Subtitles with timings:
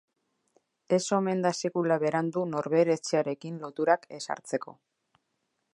[0.97, 4.75] Ez omen da sekula berandu norbere etxearekin loturak ezartzeko.